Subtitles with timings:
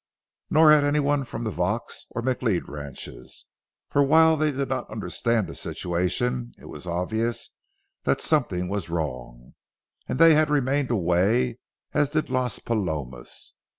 [0.49, 3.45] Nor had any one from the Vaux or McLeod ranches,
[3.87, 7.51] for while they did not understand the situation, it was obvious
[8.05, 9.53] that something was wrong,
[10.09, 11.59] and they had remained away
[11.93, 13.53] as did Las Palomas.